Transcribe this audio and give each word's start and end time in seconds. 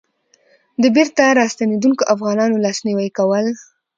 د 0.81 0.83
بېرته 0.95 1.23
راستنېدونکو 1.39 2.09
افغانانو 2.13 2.61
لاسنيوی 2.65 3.09
کول. 3.17 3.45